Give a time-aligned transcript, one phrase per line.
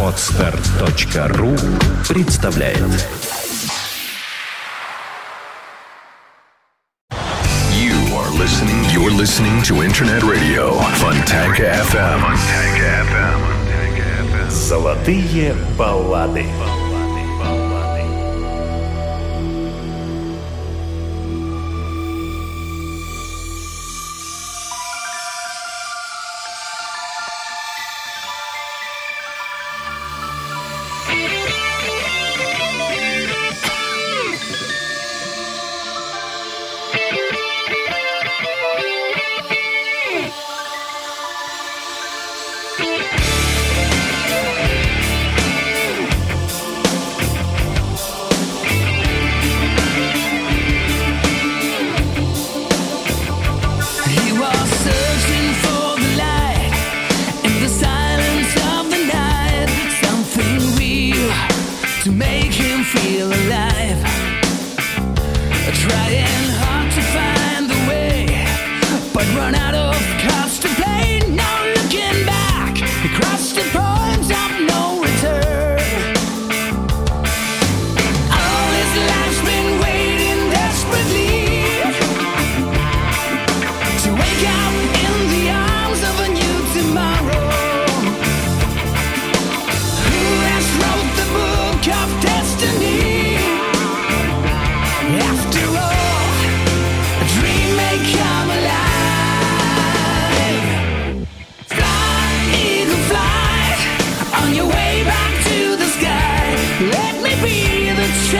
[0.00, 1.56] Отстар.ру
[2.08, 2.78] представляет
[7.72, 8.84] You are listening.
[8.92, 12.20] You're listening to Internet Radio Fontanka FM.
[12.20, 14.50] Fontanka FM.
[14.50, 16.44] Золотые баллады.
[16.44, 16.83] Fly,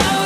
[0.01, 0.24] show.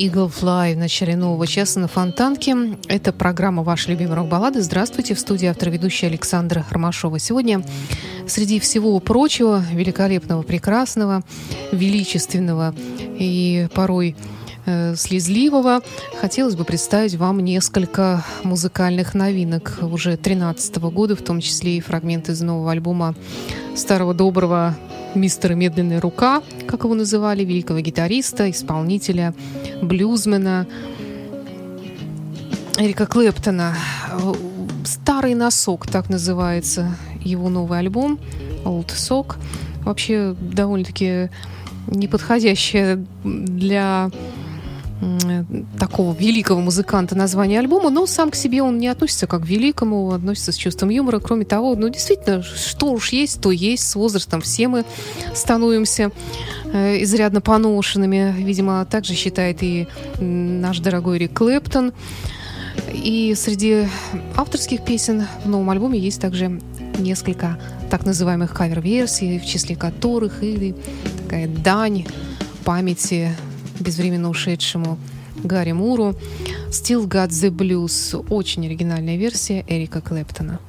[0.00, 2.56] Eagle Fly в начале нового часа на Фонтанке.
[2.88, 4.62] Это программа «Ваши любимые рок-баллады».
[4.62, 7.18] Здравствуйте, в студии автор ведущая Александра Ромашова.
[7.18, 7.62] Сегодня
[8.26, 11.22] среди всего прочего, великолепного, прекрасного,
[11.70, 12.74] величественного
[13.18, 14.16] и порой
[14.64, 15.82] э, слезливого,
[16.18, 22.32] хотелось бы представить вам несколько музыкальных новинок уже 2013 года, в том числе и фрагменты
[22.32, 23.14] из нового альбома
[23.76, 24.74] старого доброго
[25.14, 29.34] мистера «Медленная рука», как его называли, великого гитариста, исполнителя,
[29.82, 30.66] блюзмена
[32.78, 33.74] Эрика Клэптона.
[34.84, 38.18] «Старый носок», так называется его новый альбом,
[38.64, 39.36] «Old Sock».
[39.84, 41.30] Вообще довольно-таки
[41.86, 44.10] неподходящая для
[45.78, 50.12] такого великого музыканта название альбома, но сам к себе он не относится как к великому,
[50.12, 51.20] относится с чувством юмора.
[51.20, 53.88] Кроме того, ну, действительно, что уж есть, то есть.
[53.88, 54.84] С возрастом все мы
[55.34, 56.10] становимся
[56.72, 58.34] э, изрядно поношенными.
[58.38, 59.88] Видимо, также считает и
[60.18, 61.92] наш дорогой Рик Клэптон.
[62.92, 63.88] И среди
[64.36, 66.60] авторских песен в новом альбоме есть также
[66.98, 67.58] несколько
[67.90, 70.74] так называемых кавер-версий, в числе которых и
[71.22, 72.06] такая дань
[72.64, 73.30] памяти
[73.80, 74.98] безвременно ушедшему
[75.42, 76.14] Гарри Муру.
[76.70, 78.24] Still Got the Blues.
[78.28, 80.60] Очень оригинальная версия Эрика Клэптона.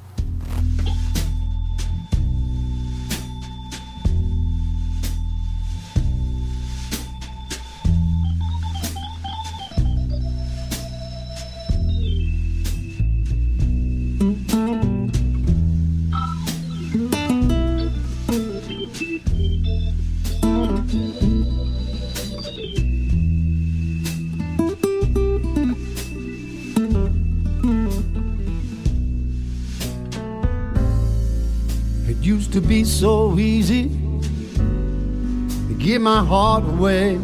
[35.91, 37.19] Give my heart away.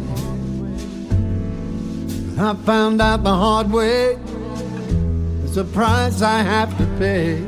[2.38, 4.18] I found out the hard way.
[5.42, 7.42] It's a price I have to pay.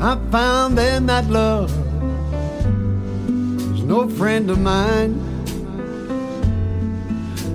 [0.00, 1.72] I found then that love
[3.74, 5.12] is no friend of mine.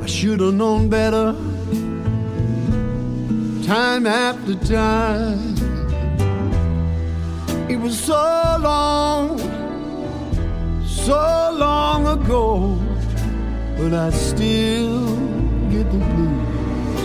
[0.03, 1.31] I should have known better
[3.65, 5.55] time after time.
[7.69, 9.39] It was so long,
[11.05, 12.79] so long ago,
[13.77, 15.17] but I still
[15.69, 17.01] get the blues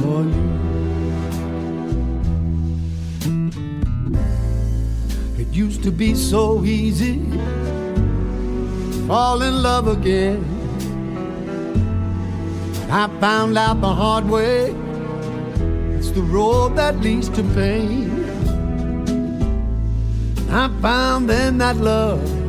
[0.00, 0.50] for you.
[5.42, 7.18] It used to be so easy,
[9.08, 10.44] fall in love again.
[12.92, 14.72] I found out the hard way.
[15.96, 18.08] It's the road that leads to pain.
[20.48, 22.41] I found then that love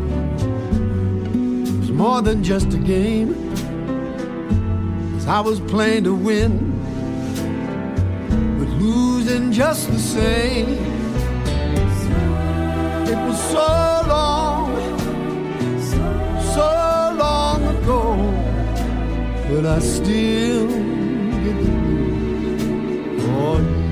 [1.93, 3.33] more than just a game.
[5.13, 6.71] Cause I was playing to win,
[8.57, 10.69] but losing just the same.
[13.11, 14.75] It was so long,
[16.55, 16.69] so
[17.23, 18.01] long ago,
[19.49, 20.67] but I still
[21.43, 23.83] get the blues for you.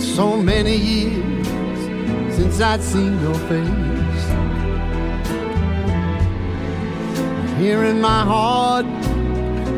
[0.00, 1.23] so many years
[2.54, 4.24] since I'd seen your face.
[7.58, 8.86] Here in my heart,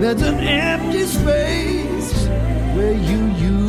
[0.00, 2.26] there's an empty space
[2.76, 3.65] where you used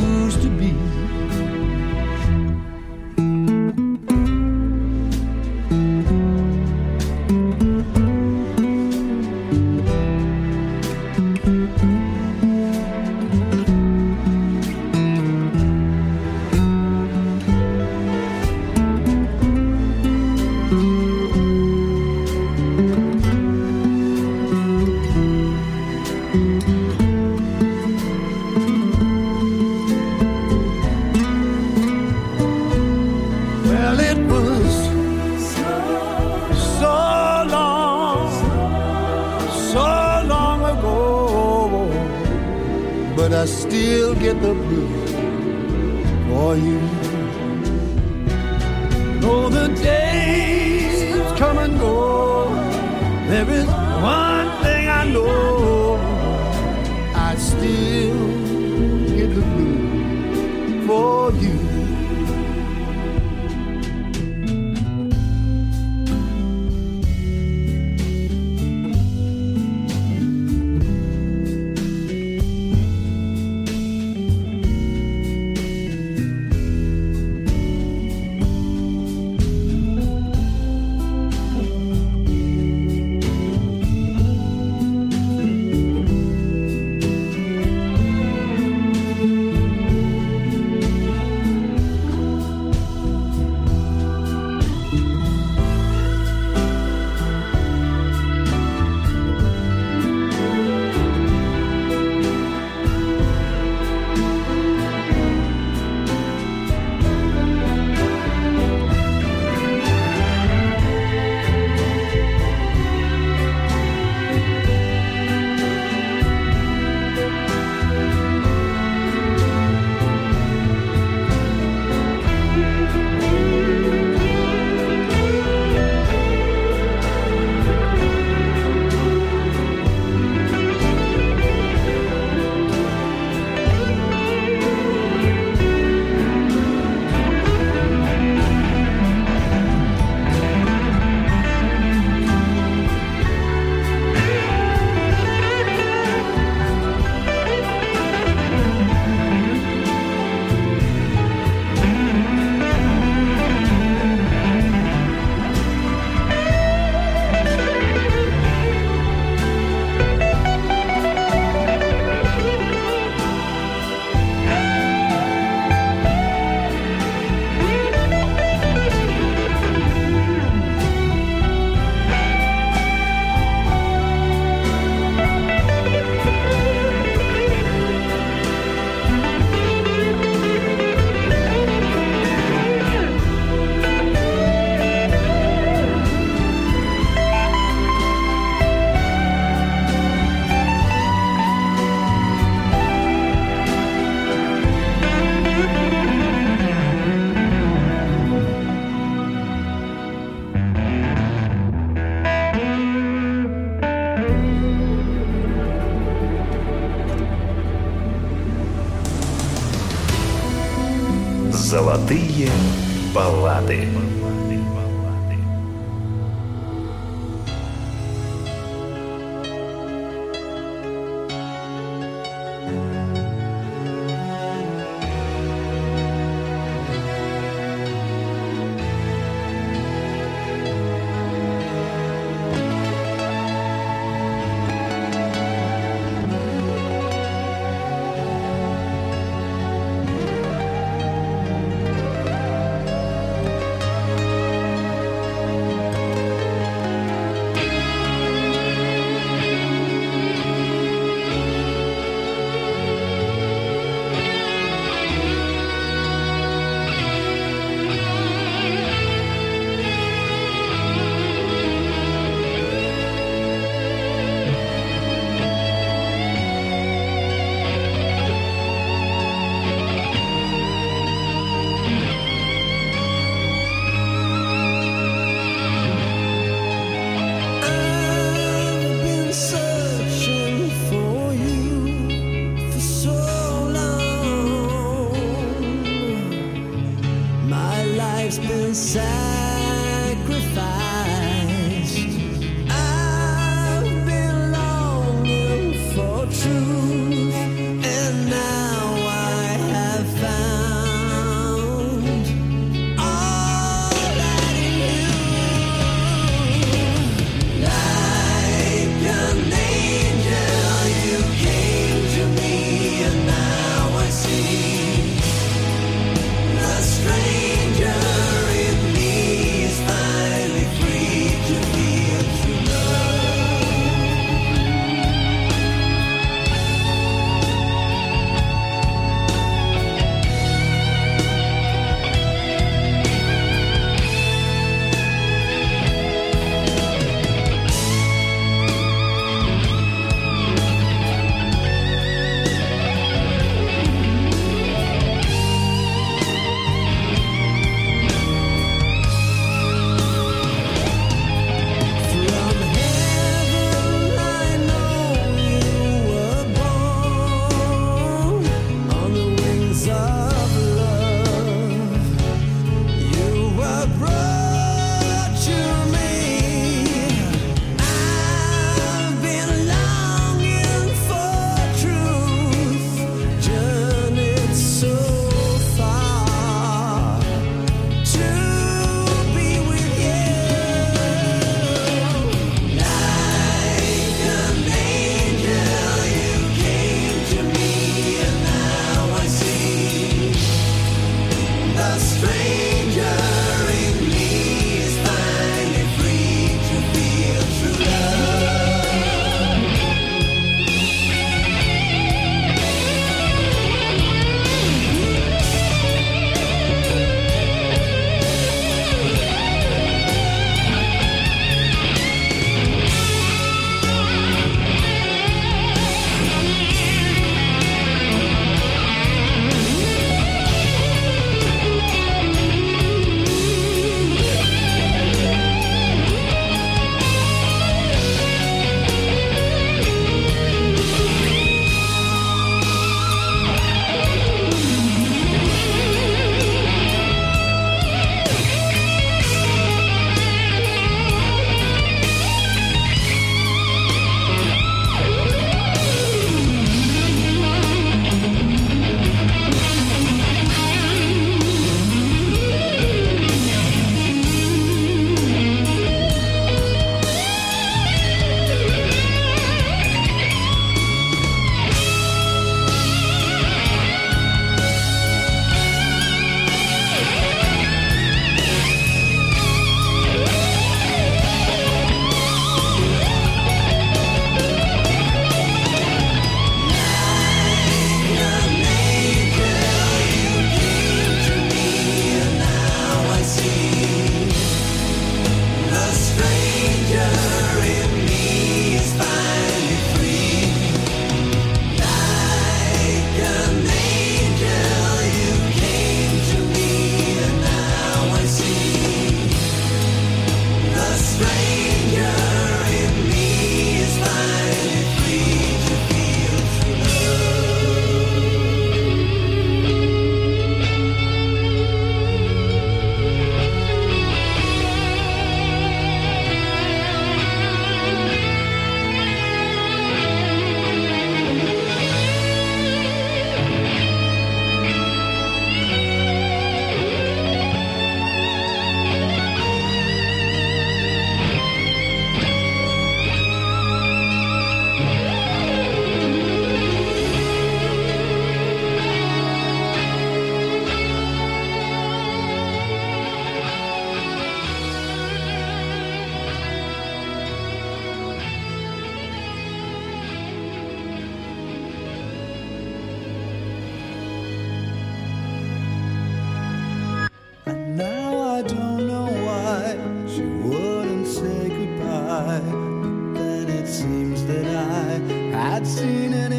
[565.58, 566.37] I'd seen it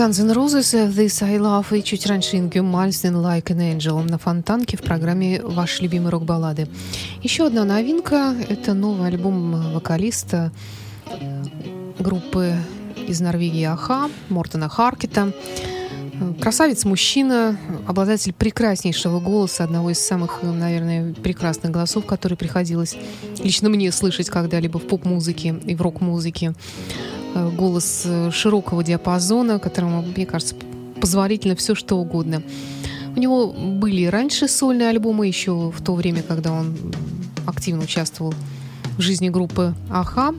[0.00, 4.16] Guns N' Roses, This I Love и чуть раньше Ингю Мальстин Like an Angel на
[4.16, 6.68] Фонтанке в программе «Ваши любимые рок-баллады».
[7.22, 10.52] Еще одна новинка– это новый альбом вокалиста
[11.98, 12.54] группы
[13.06, 15.34] из Норвегии Аха, Мортона Харкета.
[16.40, 22.96] Красавец-мужчина, обладатель прекраснейшего голоса, одного из самых, наверное, прекрасных голосов, который приходилось
[23.42, 26.54] лично мне слышать когда-либо в поп-музыке и в рок-музыке.
[27.34, 30.54] Э, голос э, широкого диапазона, которому, мне кажется,
[31.00, 32.42] позволительно все что угодно.
[33.16, 36.76] У него были раньше сольные альбомы, еще в то время, когда он
[37.46, 38.34] активно участвовал
[38.96, 40.34] в жизни группы Аха.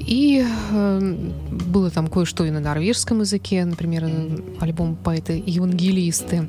[0.00, 1.16] И э,
[1.50, 4.08] было там кое-что и на норвежском языке, например,
[4.60, 6.48] альбом поэта-евангелисты.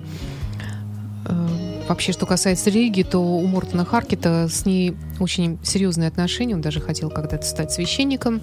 [1.26, 1.48] Э,
[1.88, 6.54] вообще, что касается религии, то у Мортона Харкета с ней очень серьезные отношения.
[6.54, 8.42] Он даже хотел когда-то стать священником.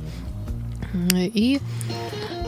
[0.95, 1.61] И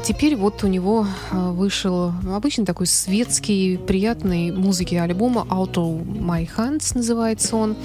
[0.04, 6.48] теперь вот у него а, вышел обычный такой светский, приятный музыки альбома Out of My
[6.56, 7.76] Hands называется он.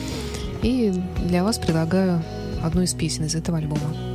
[0.61, 0.93] И
[1.25, 2.21] для вас предлагаю
[2.61, 4.08] одну из песен из этого альбома.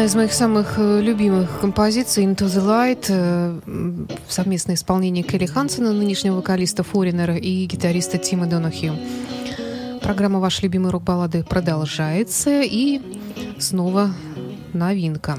[0.00, 5.92] Одна из моих самых э, любимых композиций «Into the Light» э, совместное исполнение Келли Хансона,
[5.92, 8.96] нынешнего вокалиста Форинера и гитариста Тима Донахью.
[10.00, 13.02] Программа «Ваши любимые рок-баллады» продолжается, и
[13.58, 14.14] снова
[14.72, 15.38] новинка.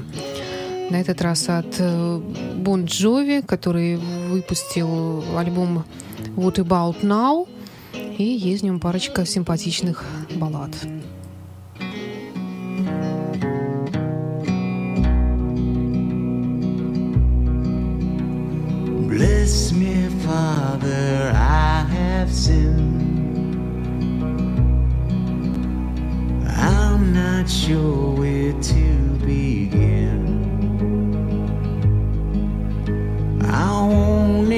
[0.90, 1.80] На этот раз от
[2.54, 5.84] Бон э, Джови, который выпустил альбом
[6.36, 7.48] «What About Now»,
[8.16, 10.04] и есть в нем парочка симпатичных
[10.36, 10.70] баллад.
[19.52, 23.54] Bless me, Father, I have sinned.
[26.48, 30.24] I'm not sure where to begin.
[33.44, 34.48] I won't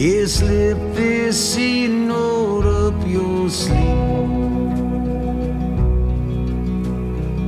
[0.00, 3.76] You slip this C note up your sleeve.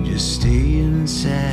[0.04, 1.51] Just stay inside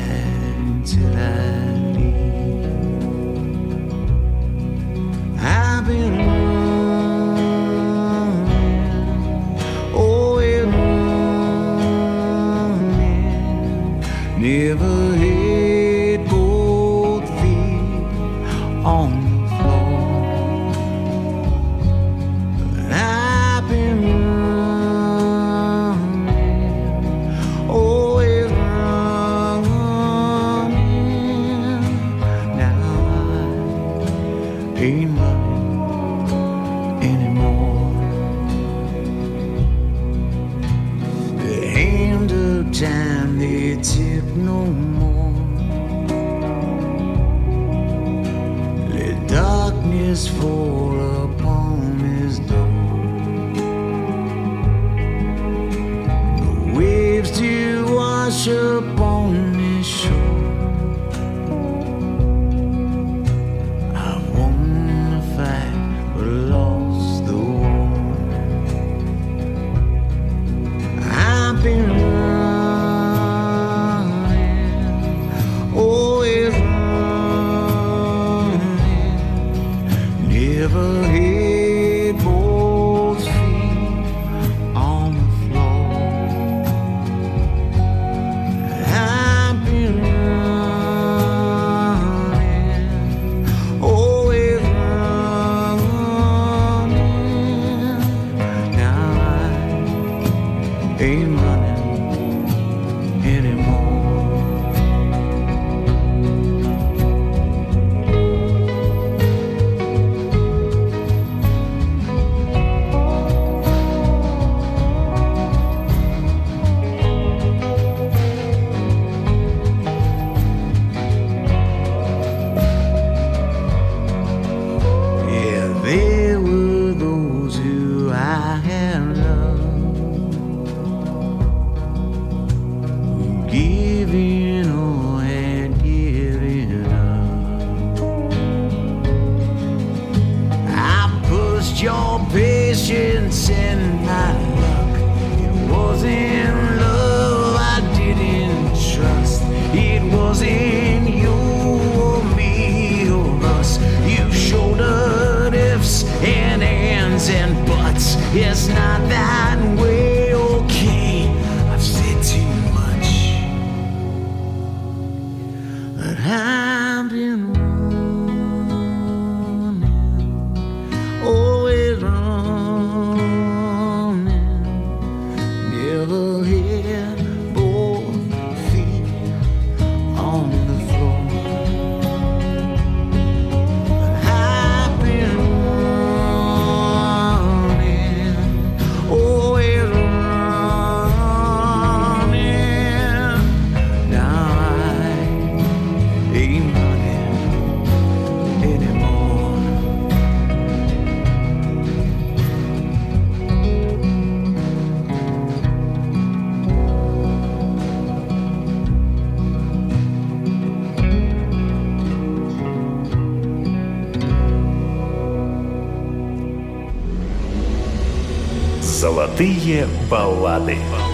[219.39, 220.75] Золотые баллады.
[220.75, 221.08] Looking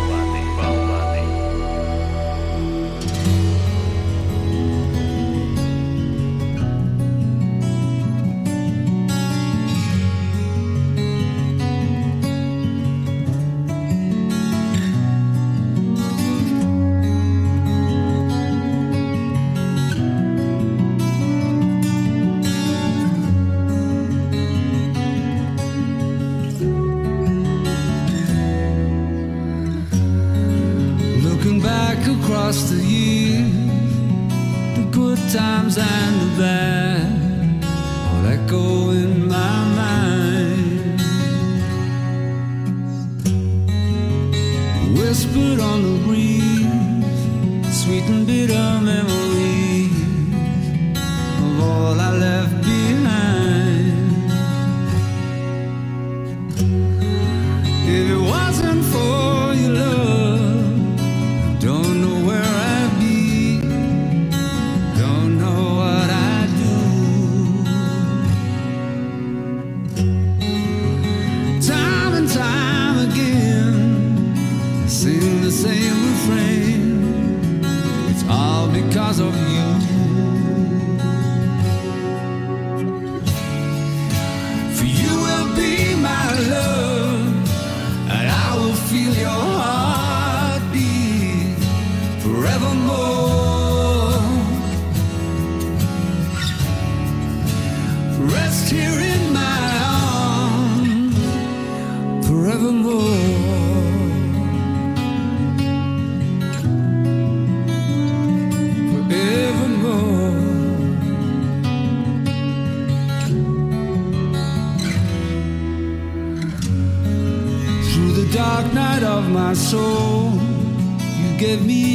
[121.56, 121.95] give me.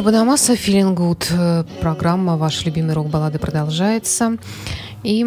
[0.00, 1.26] Джо Банамаса, Feeling Good.
[1.30, 4.38] Э, программа «Ваши любимые рок-баллады» продолжается.
[5.02, 5.26] И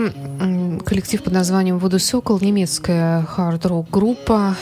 [0.84, 4.56] коллектив под названием «Воду Сокол» немецкая хард-рок группа,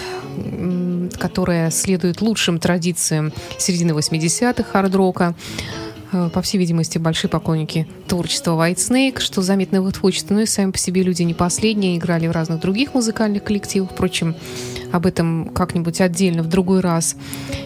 [1.18, 5.34] которая следует лучшим традициям середины 80-х хард-рока.
[6.12, 10.42] Э, по всей видимости, большие поклонники творчества White Snake, что заметно в их творчестве, но
[10.42, 13.92] и сами по себе люди не последние, играли в разных других музыкальных коллективах.
[13.92, 14.36] Впрочем,
[14.92, 17.16] об этом как-нибудь отдельно в другой раз.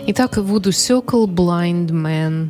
[0.07, 2.49] Итак, Voodoo Circle Blind Man.